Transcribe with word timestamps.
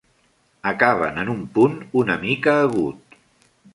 Acaben 0.69 1.21
en 1.23 1.29
un 1.33 1.43
punt 1.57 1.75
una 2.03 2.17
mica 2.25 2.57
agut. 2.63 3.19